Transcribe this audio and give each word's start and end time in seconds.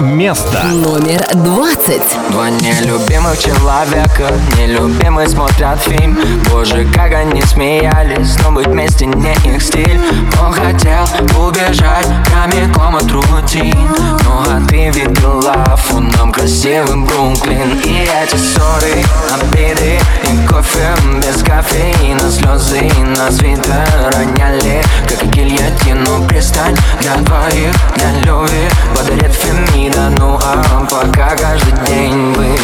Место. 0.00 0.64
Номер 0.64 1.22
двадцать. 1.34 2.16
Два 2.30 2.48
нелюбимых 2.50 3.38
человека, 3.38 4.32
нелюбимые 4.56 5.28
смотрят 5.28 5.78
фильм. 5.80 6.18
Боже, 6.50 6.86
как 6.94 7.12
они 7.12 7.42
смеялись, 7.42 8.36
но 8.42 8.52
быть 8.52 8.66
вместе 8.66 9.06
не 9.06 9.32
их 9.44 9.62
стиль. 9.62 10.00
Он 10.42 10.52
хотел 10.52 11.04
убежать 11.38 12.06
прямиком 12.24 12.96
от 12.96 13.10
рутин 13.10 13.76
Ну 14.24 14.42
а 14.48 14.60
ты 14.68 14.90
видела 14.90 15.76
фоном 15.76 16.32
красивым 16.32 17.04
Бруклин. 17.04 17.78
И 17.84 18.08
эти 18.22 18.36
ссоры, 18.36 19.04
обиды 19.30 19.98
и 20.22 20.46
кофе 20.48 20.94
без 21.18 21.42
кофеина. 21.42 22.30
Слезы 22.30 22.90
на 23.16 23.30
свитер 23.30 24.12
роняли, 24.14 24.82
как 25.08 25.28
гильотину. 25.30 26.26
Пристань 26.28 26.76
для 27.00 27.16
двоих, 27.16 27.74
для 27.96 28.12
любви 28.20 28.68
подарит 28.96 29.32
фемин 29.32 29.81
да 29.90 30.10
ну 30.10 30.38
а 30.42 30.86
пока 30.88 31.36
каждый 31.36 31.72
день 31.86 32.32
вы. 32.34 32.56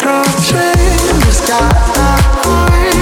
Трогай 0.00 0.74
без 1.24 1.40
головой 1.48 2.92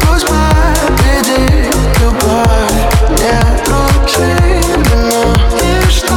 Пусть 0.00 0.26
победит 0.26 1.74
любовь. 2.00 2.80
Не 3.10 3.38
трогай 3.64 4.60
вино 4.88 5.34
и 5.60 5.90
что 5.90 6.14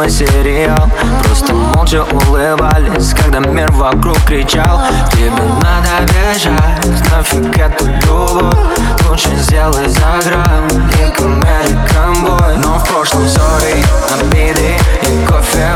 любимый 0.00 0.10
сериал. 0.10 0.90
Просто 1.24 1.54
молча 1.54 2.04
улыбались, 2.04 3.14
когда 3.14 3.40
мир 3.40 3.70
вокруг 3.72 4.18
кричал. 4.24 4.80
Тебе 5.12 5.30
надо 5.30 6.12
бежать, 6.12 7.10
нафиг 7.10 7.58
эту 7.58 7.86
любовь. 7.86 8.54
Лучше 9.08 9.34
сделай 9.36 9.88
за 9.88 10.28
грамм, 10.28 10.68
и 10.98 11.10
boy. 12.24 12.56
Но 12.62 12.78
в 12.78 12.88
прошлом 12.88 13.26
ссоры, 13.26 13.84
обиды 14.12 14.76
и 15.02 15.26
кофе 15.26 15.72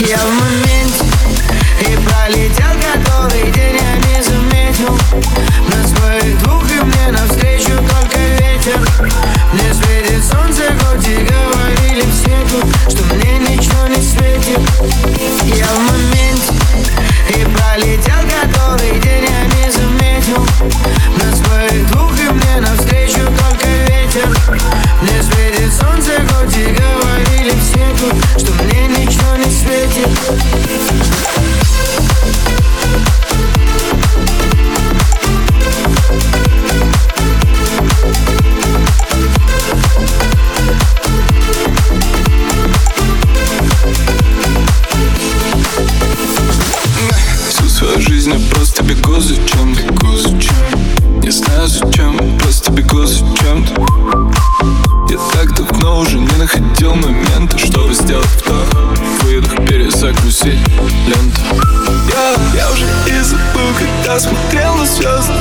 я 0.00 0.18
в 0.18 0.30
моменте 0.30 1.04
И 1.80 1.96
пролетел 1.96 2.72
который 2.80 3.50
день 3.50 3.76
я 3.76 3.96
не 3.96 4.22
заметил. 4.22 4.96
На 5.68 5.86
своих 5.86 6.38
двух 6.42 6.64
и 6.70 6.80
мне 6.84 7.10
навстречу 7.10 7.72
только 7.72 8.18
ветер. 8.38 8.78
Мне 9.52 9.74
светит 9.74 10.24
солнце, 10.24 10.72
хоть 10.80 11.06
и 11.08 11.16
говорили 11.16 12.04
все 12.12 12.36
тут 12.50 12.66
Что 12.88 13.14
мне 13.14 13.38
ничего 13.38 13.86
не 13.88 14.02
светит. 14.02 14.60
Я 15.56 15.66
в 15.66 15.78
моменте 15.80 16.52
И 17.30 17.44
пролетел 17.44 18.22
который 18.42 19.00
день 19.00 19.24
я 19.24 19.44
не 19.46 19.70
заметил. 19.72 20.46
На 21.16 21.34
своих 21.34 21.90
двух 21.90 22.12
и 22.20 22.28
мне 22.30 22.60
навстречу 22.60 23.20
только 23.20 23.66
ветер. 23.66 24.28
Мне 25.02 25.22
светит 25.22 25.72
солнце, 25.72 26.12
хоть 26.28 26.56
и 26.56 26.66
говорили 26.66 27.54
все 27.60 27.96
тут 27.98 28.47
не 29.98 30.87
смотрел 64.18 64.74
на 64.74 64.84
звезды 64.84 65.32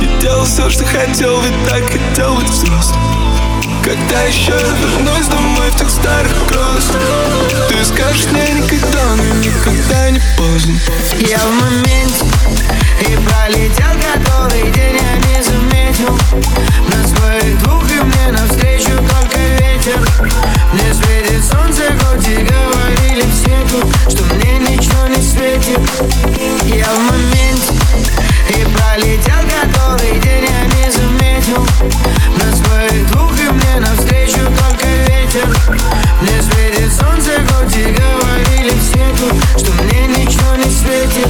И 0.00 0.20
делал 0.20 0.44
все, 0.44 0.68
что 0.70 0.84
хотел, 0.84 1.40
ведь 1.40 1.68
так 1.68 1.84
хотел 1.90 2.34
быть 2.36 2.48
взрослым. 2.48 3.00
Когда 3.84 4.22
еще 4.22 4.52
я 4.52 4.58
вернусь 4.58 5.26
домой 5.26 5.70
в 5.70 5.76
тех 5.76 5.90
старых 5.90 6.46
грозах 6.46 7.02
Ты 7.68 7.84
скажешь 7.84 8.26
мне 8.32 8.62
никогда, 8.62 9.14
но 9.16 9.24
никогда 9.40 10.10
не 10.10 10.20
поздно 10.38 10.74
Я 11.20 11.38
в 11.38 11.52
моменте 11.60 12.24
И 13.02 13.16
пролетел 13.28 13.94
который 14.24 14.70
день 14.72 14.96
я 14.96 15.16
не 15.28 15.42
заметил. 15.42 16.18
На 16.88 17.06
своих 17.08 17.58
двух 17.62 17.84
и 17.90 18.00
мне 18.00 18.32
навстречу 18.32 18.90
только 18.90 19.33
ветер. 19.54 19.98
Мне 20.72 20.94
светит 20.94 21.44
солнце, 21.44 21.82
хоть 22.00 22.26
и 22.28 22.36
говорили 22.36 23.24
все 23.32 23.56
тут 23.70 23.86
Что 24.10 24.22
мне 24.34 24.58
ничего 24.58 25.06
не 25.08 25.22
светит. 25.22 25.78
Я 26.64 26.86
в 26.86 26.98
моменте 26.98 27.74
И 28.50 28.64
пролетел 28.74 29.40
который 29.48 30.20
день 30.20 30.46
я 30.48 30.64
не 30.64 30.90
заметил. 30.90 31.66
На 32.36 32.56
своих 32.56 33.10
двух 33.10 33.32
и 33.38 33.50
мне 33.50 33.80
навстречу 33.80 34.40
только 34.40 34.86
ветер. 35.08 35.46
Мне 36.20 36.42
светит 36.42 36.92
солнце, 36.92 37.30
хоть 37.48 37.76
и 37.76 37.84
говорили 37.84 38.72
все 38.80 39.04
тут 39.18 39.34
Что 39.60 39.70
мне 39.82 40.06
ничего 40.06 40.56
не 40.56 40.70
светит 40.70 41.28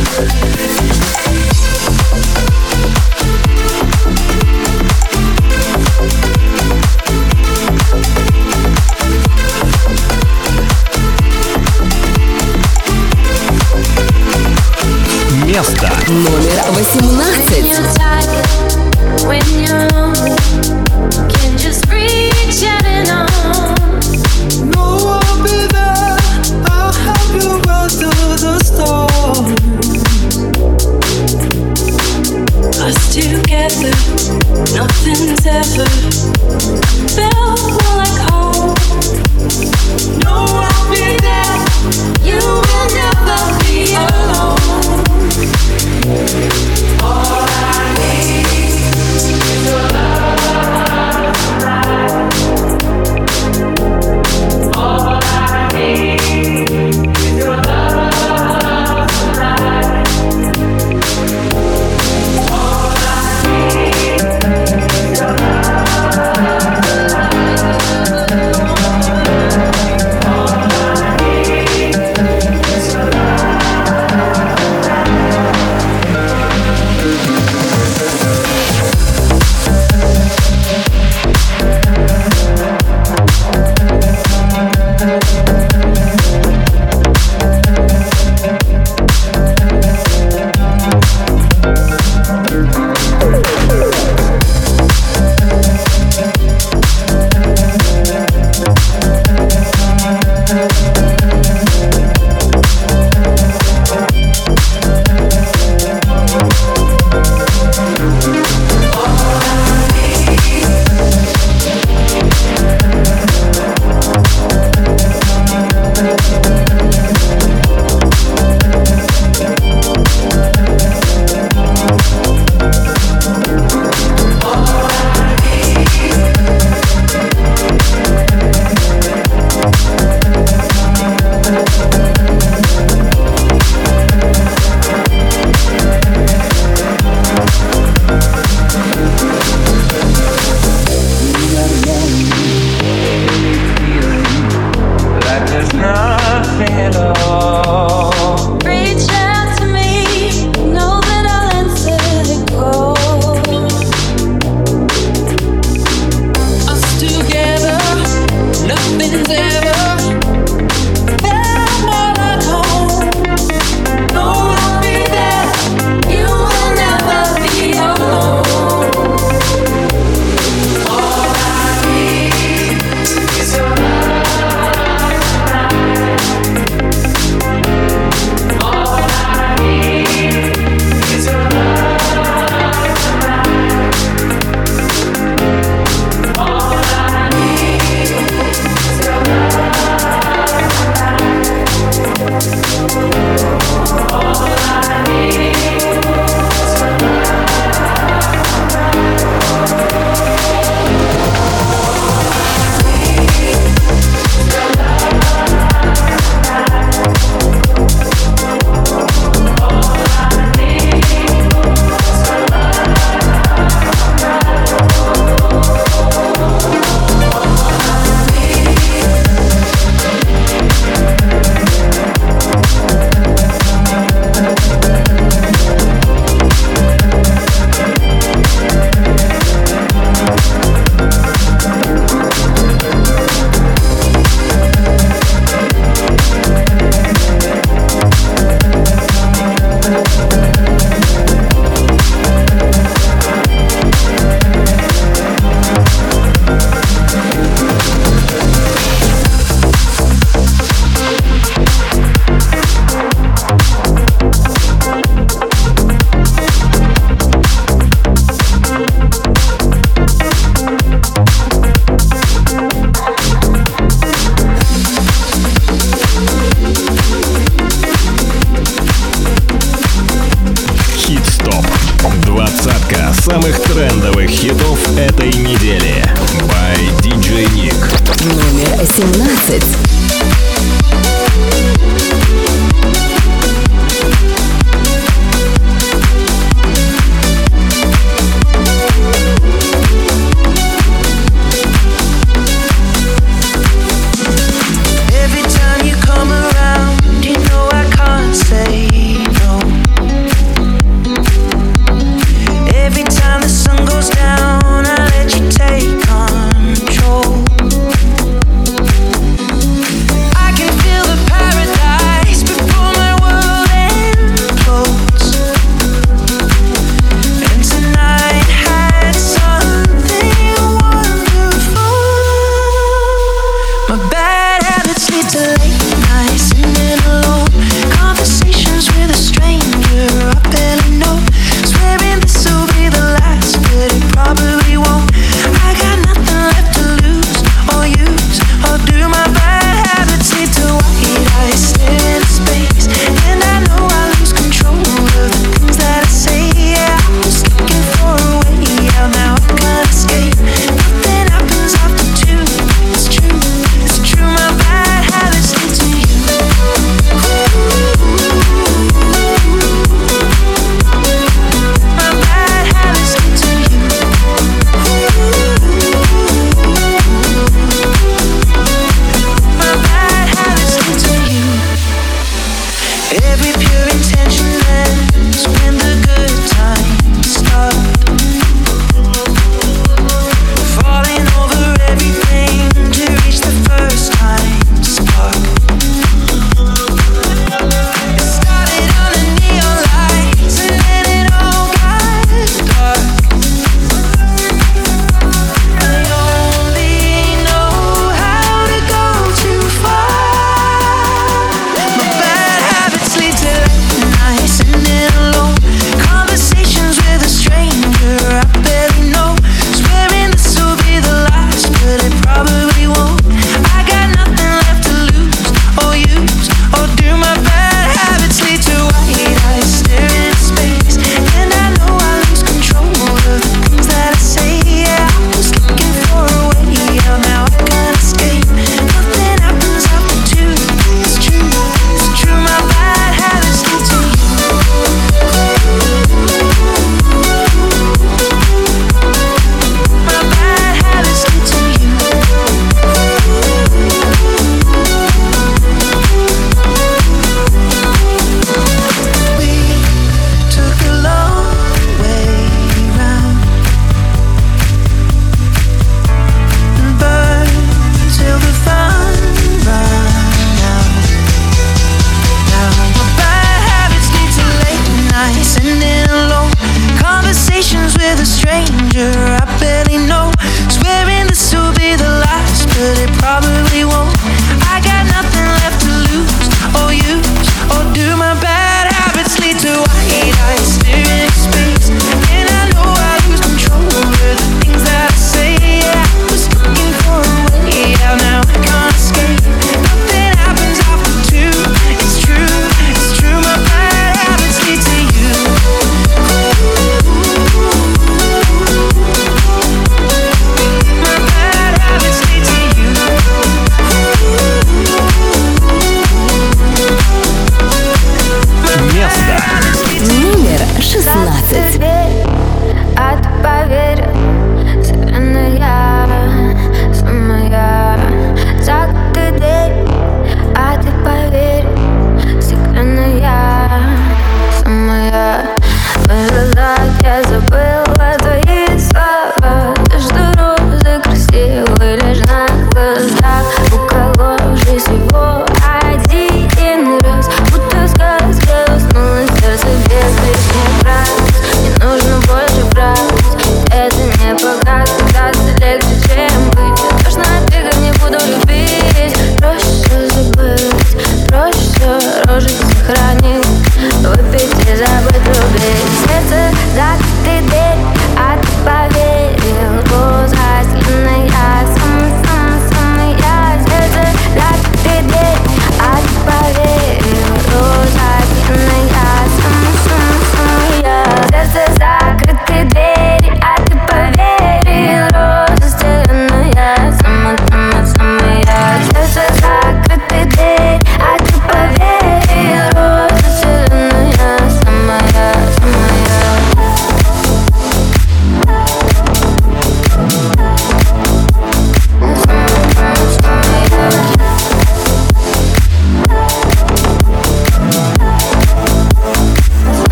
18. 16.76 18.33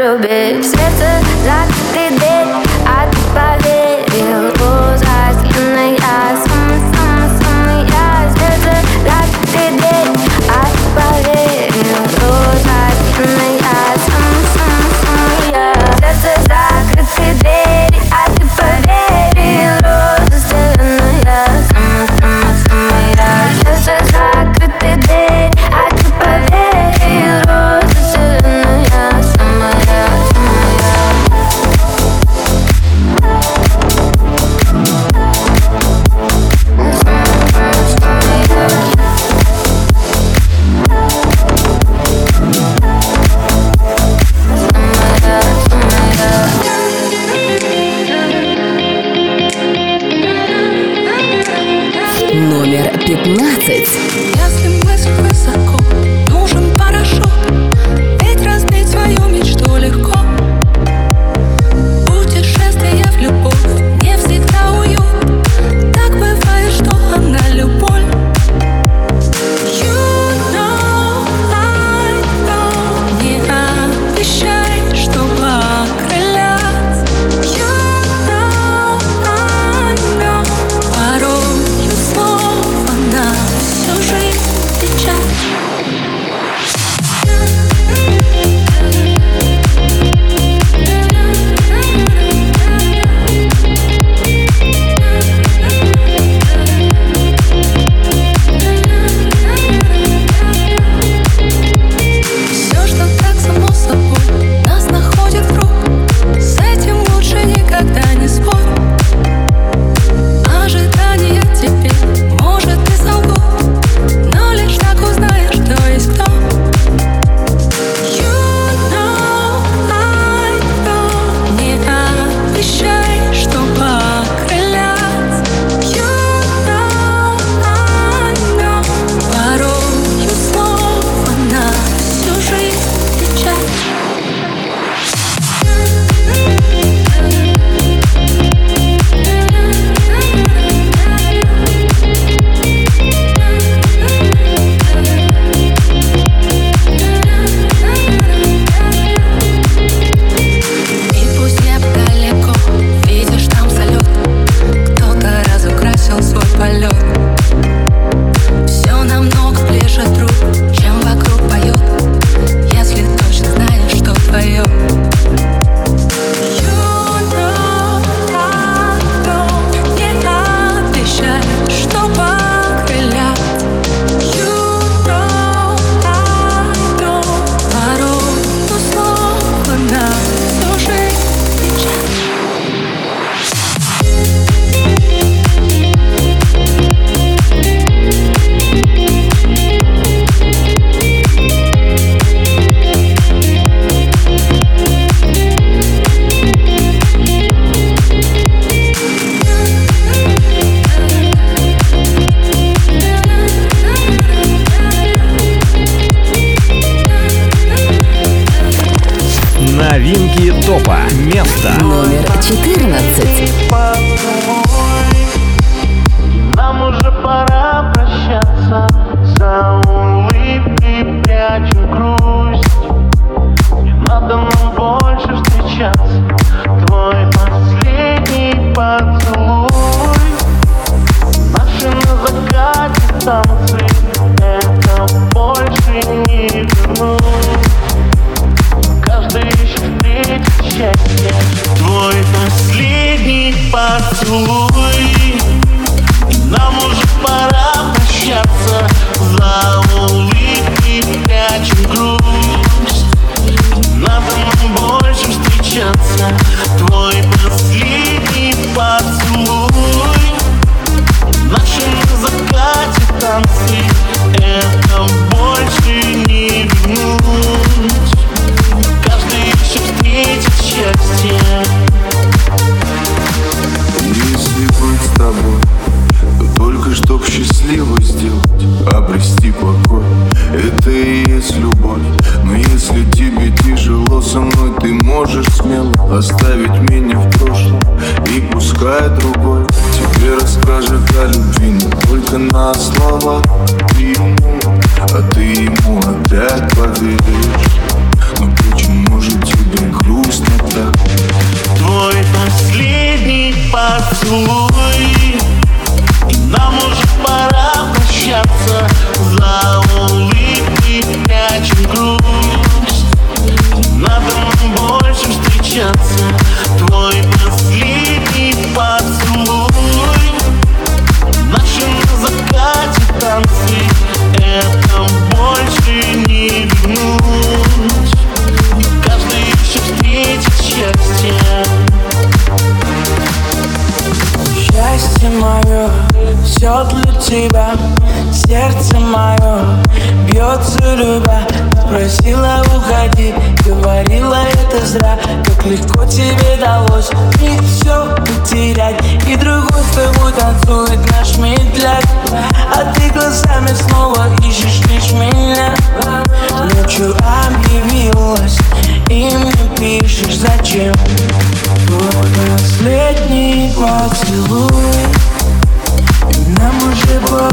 little 0.00 0.18
bit. 0.18 0.39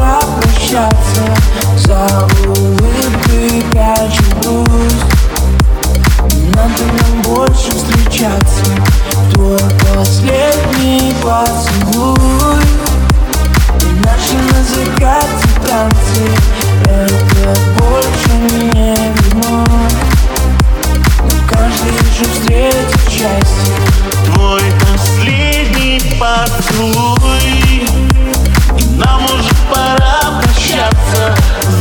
попрощаться. 0.08 1.22
За 1.76 2.28
улыбкой 2.46 3.63
прячу 3.72 4.24
грусть 4.41 5.06
Надо 6.54 6.84
нам 6.86 7.22
больше 7.24 7.72
встречаться. 7.72 8.65
Твой 9.34 9.60
последний 9.93 11.13
поцелуй. 11.22 12.63
И 13.82 13.86
наши 14.06 14.38
на 14.52 14.63
закате 14.63 15.48
танцы. 15.67 16.26
Это 16.86 17.60
больше 17.78 18.34
не 18.74 18.96
вернуть 18.96 19.98
Но 21.24 21.36
каждый 21.50 21.98
же 22.17 22.26
встретит 22.34 23.10
счастье. 23.10 23.76
Твой 24.26 24.63
последний 24.82 26.02
поцелуй. 26.20 27.17
Нам 28.96 29.24
уже 29.26 29.54
пора 29.74 30.42
прощаться. 30.42 31.36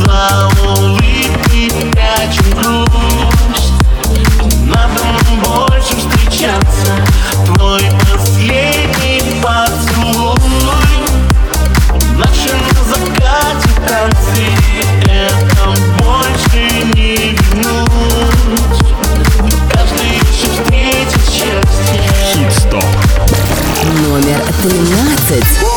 За 0.05 0.49
улыбкой 0.65 1.71
прячем 1.91 2.51
грусть. 2.55 3.73
Нам 4.65 4.91
больше 5.43 5.95
встречаться. 5.95 6.93
Твой 7.45 7.81
последний 8.11 9.41
поцелуй. 9.41 10.37
Наши 12.17 12.53
на 12.53 12.83
закате 12.83 13.67
больше 15.99 16.69
не 16.95 17.15
вернуть 17.15 17.97
Каждый 19.71 20.17
еще 20.17 20.47
встретит 20.51 21.23
счастье. 21.29 22.01
Хит-стоп. 22.33 22.83
Номер 24.01 24.41
13 24.61 25.76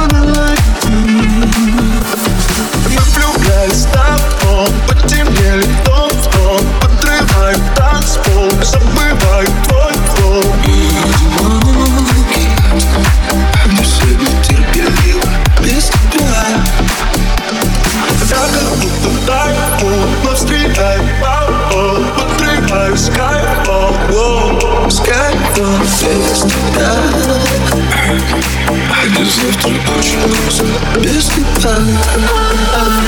Just 30.99 31.31
because. 31.35 33.00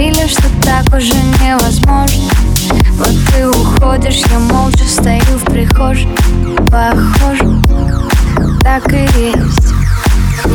Говорили, 0.00 0.26
что 0.28 0.44
так 0.62 0.86
уже 0.94 1.12
невозможно. 1.42 2.30
Вот 2.94 3.14
ты 3.32 3.46
уходишь, 3.48 4.22
я 4.30 4.38
молча 4.38 4.84
стою 4.88 5.20
в 5.20 5.44
прихожей. 5.44 6.08
Похоже, 6.70 7.60
так 8.62 8.90
и 8.92 9.02
есть. 9.02 9.74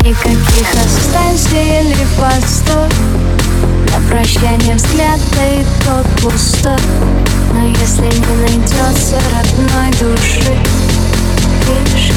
Никаких 0.02 0.68
останься 0.74 1.56
или 1.56 2.06
постов 2.18 2.92
На 3.92 4.00
прощание 4.08 4.74
взгляд, 4.74 5.20
да 5.36 5.46
и 5.46 5.64
тот 5.84 6.06
пустой 6.20 6.78
Но 7.52 7.68
если 7.68 8.02
не 8.02 8.36
найдется 8.42 9.16
родной 9.32 9.90
души 10.00 10.56
Пиши 11.94 12.14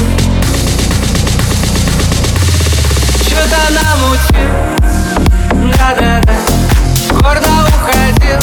Что-то 3.24 3.60
намутил, 3.72 4.50
да-да-да 5.78 6.39
Гордо 7.22 7.48
уходил, 7.68 8.38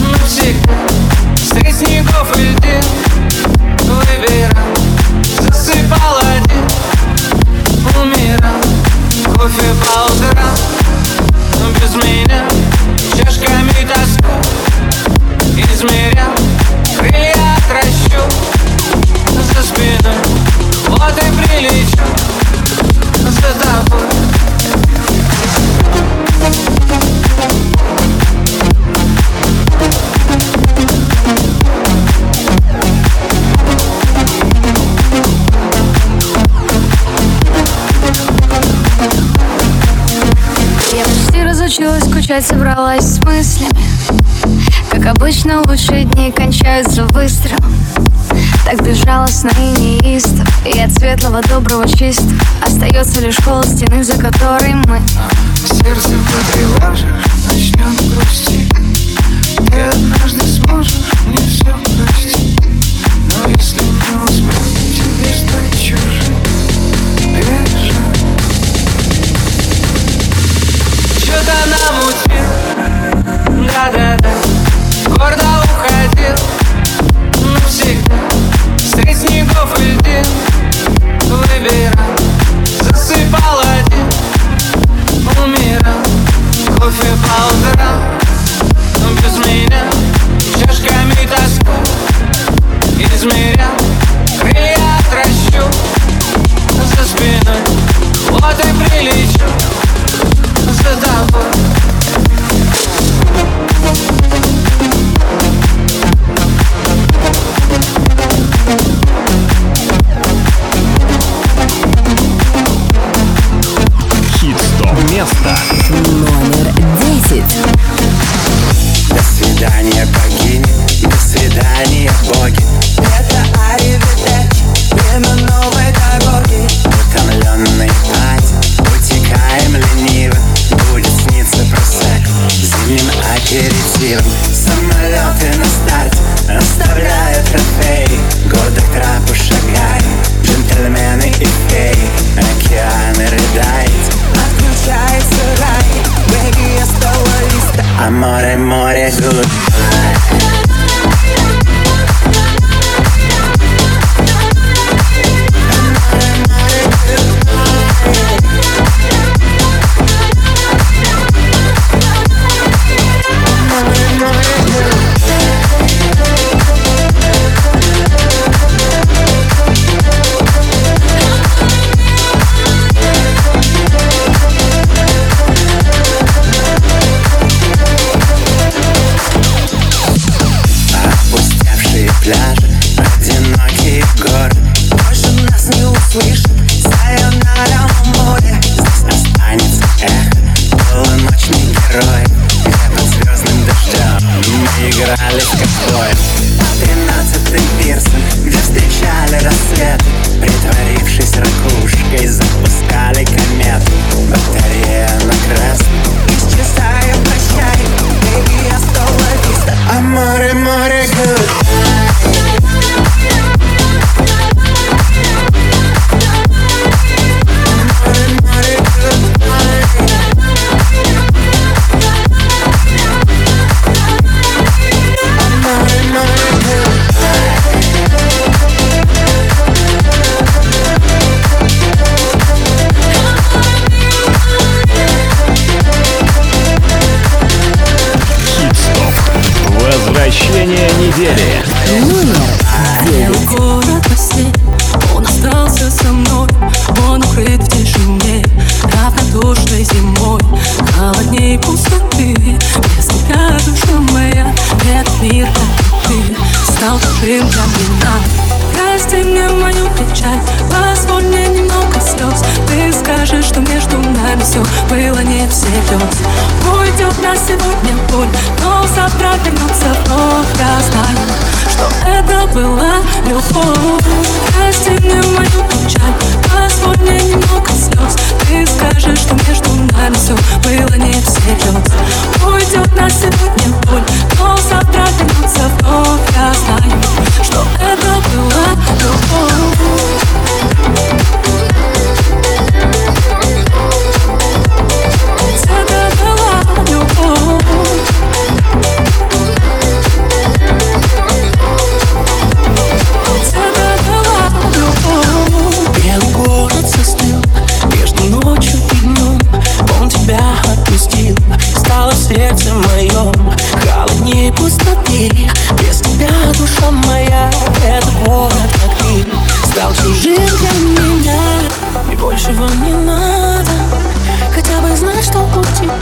навсегда 0.00 0.74
Среди 1.36 1.72
снегов 1.72 2.36
и 2.36 2.50
льдин. 2.50 2.82
Выбирал, 3.82 4.74
засыпал 5.40 6.18
один. 6.18 6.64
Умирал, 8.00 8.60
кофе 9.34 9.74
по 9.80 10.12
утрам 10.12 10.56
Но 11.58 11.70
без 11.80 11.94
меня 11.96 12.44
чашками 13.16 13.86
тоску. 13.86 14.30
Измерял, 15.56 16.30
крылья 16.96 17.56
отращу 17.56 18.22
За 19.52 19.62
спиной, 19.62 20.14
вот 20.86 21.18
и 21.18 21.42
прилечу. 21.42 21.98
За 23.24 23.52
тобой 23.58 24.43
почти 41.74 41.84
разучилась 41.84 42.04
скучать, 42.04 42.46
собралась 42.46 43.04
с 43.04 43.18
мыслями. 43.20 43.84
Как 44.90 45.06
обычно, 45.06 45.60
лучшие 45.62 46.04
дни 46.04 46.30
кончаются 46.30 47.04
выстрелом 47.06 47.74
Так 48.64 48.82
безжалостно 48.84 49.50
и 49.58 49.80
неистово. 49.80 50.46
И 50.64 50.78
от 50.78 50.92
светлого, 50.92 51.42
доброго, 51.42 51.88
чистого 51.88 52.32
Остается 52.64 53.20
лишь 53.20 53.36
холод 53.38 53.66
стены, 53.66 54.04
за 54.04 54.14
которой 54.14 54.74
мы. 54.86 55.00
Сердце 55.66 56.10
потревожишь, 56.30 57.24
начнет 57.46 58.14
грустить 58.14 58.72
Ты 59.70 59.80
однажды 59.80 60.46
сможешь 60.46 60.94
мне 61.26 61.38
все 61.38 61.74
простить. 62.06 62.60
Но 63.28 63.50
если 63.50 63.93
Что-то 71.44 71.68
намутил, 71.68 72.46
да-да-да. 73.66 74.30
Гордо 75.08 75.44
уходил, 75.62 76.53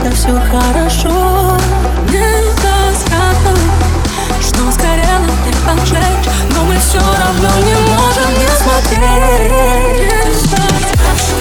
когда 0.03 0.15
все 0.15 0.33
хорошо. 0.51 1.57
Не 2.09 2.17
Недостаточно, 2.19 3.51
что 4.41 4.71
сгорело 4.71 5.31
ты 5.45 5.51
поджечь 5.65 6.29
Но 6.53 6.63
мы 6.65 6.77
все 6.77 6.99
равно 6.99 7.49
не 7.59 7.73
можем 7.73 8.31
не 8.37 8.47
смотреть. 8.57 10.03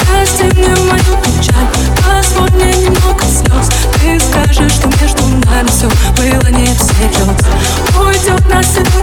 Прости 0.09 0.45
мне 0.45 0.75
мою 0.77 1.13
печаль, 1.23 1.69
позволь 1.97 2.51
мне 2.53 2.73
немного 2.75 3.25
слез 3.25 3.69
Ты 4.01 4.21
скажешь, 4.21 4.73
что 4.73 4.89
между 4.89 5.27
нами 5.47 5.69
все 5.69 5.89
было 6.17 6.49
не 6.51 6.67
всерьез 6.67 7.39
Уйдет 7.99 8.49
на 8.49 8.63
себя 8.63 9.02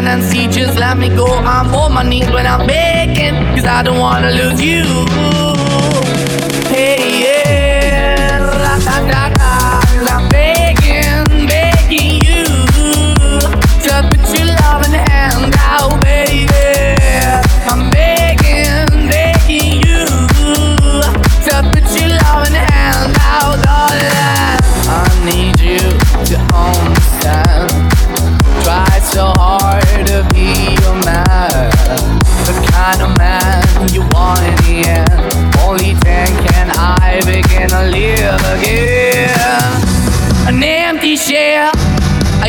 finance 0.00 0.32
teachers 0.32 0.78
let 0.78 0.96
me 0.96 1.10
go. 1.10 1.26
I'm 1.26 1.74
on 1.74 1.92
my 1.92 2.02
knees 2.02 2.30
when 2.30 2.46
I'm 2.46 2.66
begging, 2.66 3.34
cause 3.54 3.66
I 3.66 3.82
don't 3.82 3.98
wanna 3.98 4.30
lose. 4.30 4.49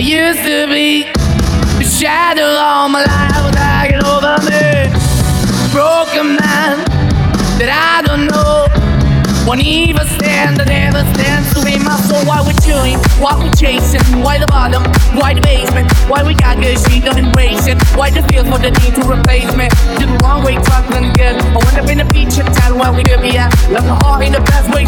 used 0.01 0.41
to 0.43 0.67
be 0.67 1.03
the 1.77 1.85
shadow 1.85 2.57
all 2.57 2.89
my 2.89 3.05
life 3.05 3.43
was 3.45 3.55
hanging 3.55 4.03
over 4.03 4.33
me. 4.49 4.89
Broken 5.69 6.35
man 6.41 6.81
that 7.61 7.69
I 7.69 8.01
don't 8.01 8.25
know. 8.25 8.65
Won't 9.45 9.61
even 9.61 10.05
stand, 10.17 10.61
I 10.61 10.65
never 10.65 11.01
stand 11.13 11.45
to 11.53 11.65
be 11.65 11.77
my 11.77 11.97
soul. 12.05 12.21
Why 12.25 12.41
we 12.45 12.53
chewing, 12.61 12.97
why 13.21 13.37
we 13.41 13.49
chasing, 13.57 14.01
why 14.21 14.37
the 14.37 14.45
bottom, 14.47 14.85
why 15.17 15.33
the 15.33 15.41
basement, 15.41 15.89
why 16.09 16.21
we 16.21 16.33
got 16.33 16.61
good, 16.61 16.77
she 16.77 17.01
don't 17.01 17.17
embrace 17.17 17.65
it, 17.65 17.77
why 17.97 18.09
the 18.09 18.21
feel 18.29 18.45
for 18.45 18.57
the 18.61 18.69
need 18.69 18.93
to 18.97 19.03
replace 19.05 19.49
me. 19.57 19.65
Did 19.97 20.09
the 20.13 20.17
wrong 20.21 20.45
way, 20.45 20.61
trying 20.61 20.85
to 20.93 21.13
good. 21.17 21.35
I 21.41 21.57
went 21.57 21.77
up 21.77 21.89
in 21.89 21.97
the 21.97 22.07
beach 22.13 22.37
and 22.37 22.53
tell 22.53 22.77
where 22.77 22.93
we 22.93 23.03
could 23.03 23.21
be 23.21 23.37
at. 23.37 23.49
Left 23.69 23.85
my 23.85 23.97
heart 24.05 24.25
in 24.25 24.33
the 24.33 24.41
best 24.41 24.69
way, 24.73 24.85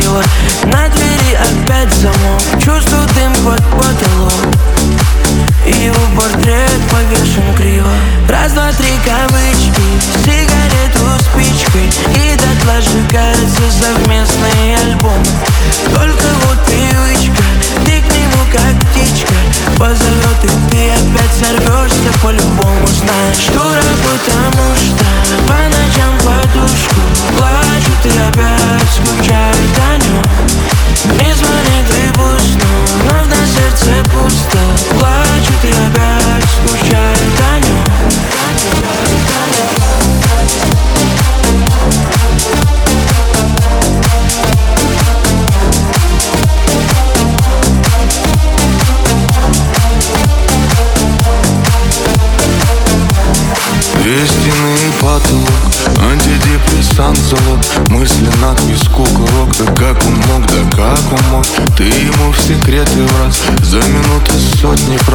сила 0.00 0.22
На 0.64 0.88
двери 0.88 1.34
опять 1.34 1.94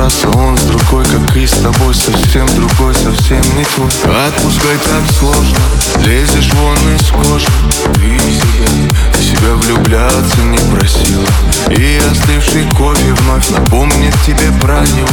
разобраться 0.04 0.30
Он 0.38 0.58
с 0.58 0.62
другой, 0.64 1.06
как 1.06 1.36
и 1.36 1.45
с 1.45 1.51
тобой 1.51 1.93
Совсем 1.93 2.47
другой, 2.56 2.93
совсем 2.95 3.41
не 3.58 3.66
твой. 3.66 3.89
Отпускай 4.28 4.78
так 4.78 5.18
сложно 5.20 5.58
Лезешь 6.06 6.51
вон 6.54 6.78
из 6.95 7.08
кожи. 7.10 7.47
Ты 7.93 9.24
себя 9.24 9.54
влюбляться 9.56 10.41
не 10.41 10.58
просила. 10.58 11.26
И 11.70 12.01
остывший 12.12 12.70
кофе 12.72 13.14
вновь 13.14 13.49
напомнит 13.49 14.14
тебе 14.26 14.51
про 14.62 14.82
него. 14.82 15.08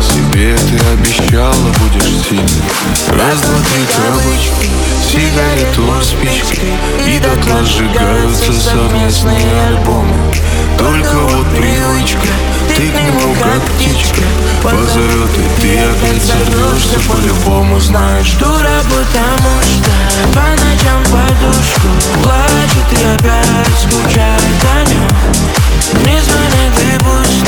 Себе 0.00 0.56
ты 0.56 0.78
обещала, 0.92 1.54
будешь 1.80 2.26
сильной. 2.28 2.62
Раз, 3.08 3.40
два, 3.40 3.58
три 3.58 3.84
кабачки 3.94 4.70
Сигарету, 5.10 6.02
спички 6.02 6.60
И 7.06 7.18
дотла 7.18 7.64
сжигаются 7.64 8.52
совместные 8.52 9.66
альбомы. 9.66 10.16
Только 10.78 11.14
вот 11.14 11.46
привычка 11.56 12.28
Ты 12.76 12.90
к 12.90 13.00
нему 13.02 13.34
как 13.42 13.62
птичка. 13.74 14.22
Позовет 14.62 15.30
и 15.36 15.60
ты 15.60 15.78
опять 15.78 16.22
сорвешься. 16.22 16.98
По-любому 17.10 17.78
знаешь 17.80 18.32
Дура, 18.34 18.80
потому 18.82 19.54
что 19.62 19.90
По 20.32 20.46
ночам 20.50 21.02
подушку 21.04 21.88
Плачет 22.22 22.88
и 22.92 23.04
опять 23.14 23.78
скучает 23.78 24.60
о 24.74 24.90
нем 24.90 25.08
Не 26.06 26.20
звонит 26.20 26.74
и 26.82 26.98
пусть 27.04 27.43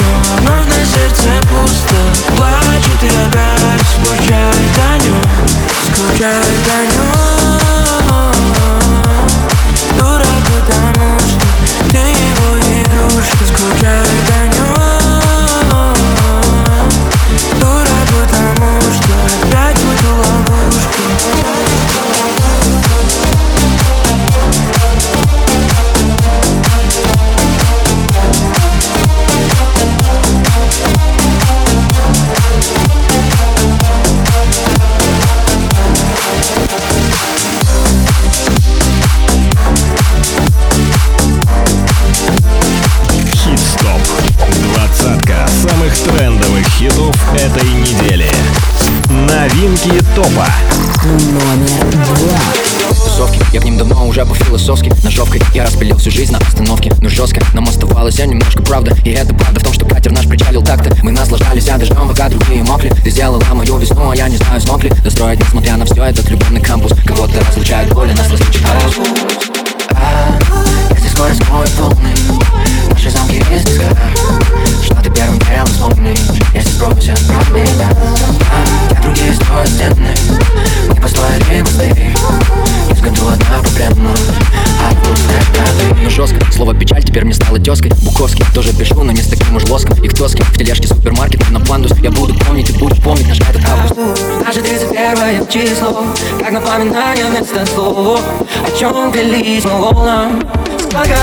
старое 95.06 95.46
число 95.46 96.04
Как 96.40 96.50
напоминание 96.50 97.26
вместо 97.26 97.64
слов 97.66 98.20
О 98.66 98.78
чем 98.78 99.12
велись 99.12 99.64
мы 99.64 99.80
волнам 99.80 100.40
Сколько 100.78 101.14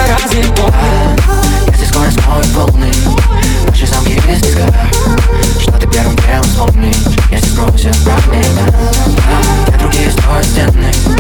Если 1.68 1.86
скоро 1.86 2.10
смоют 2.12 2.48
волны 2.56 2.92
Наши 3.68 3.86
замки 3.86 4.22
без 4.28 4.42
диска 4.42 4.74
Что 5.60 5.72
ты 5.74 5.88
первым 5.88 6.16
делом 6.16 6.44
вспомнишь 6.44 6.96
Если 7.30 7.50
спросят 7.50 7.98
про 8.04 8.14
меня 8.32 8.48
Я 9.68 9.80
другие 9.80 10.12
строят 10.12 10.46
стены 10.46 11.13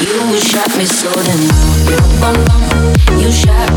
you 0.00 0.16
you 0.30 0.40
shot 0.40 0.76
me 0.76 0.84
so 0.84 1.12
damn. 1.12 1.40
You 3.20 3.30
shot 3.30 3.69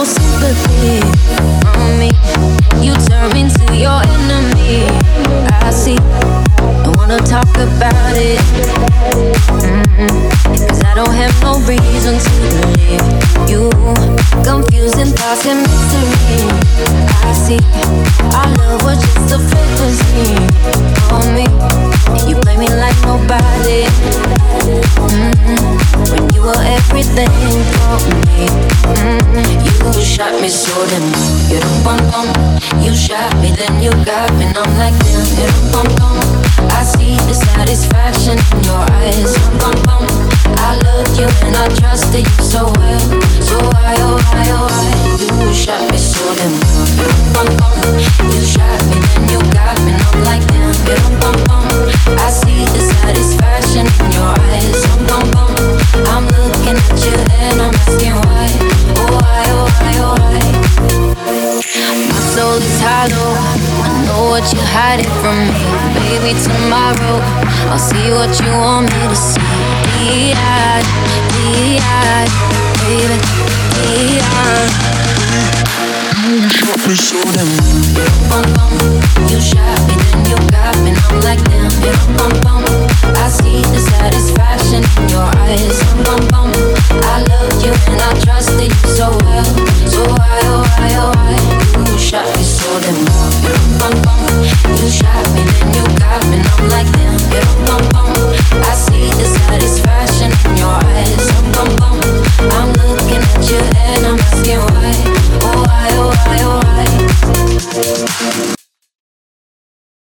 no 0.00 0.06
sympathy 0.06 1.09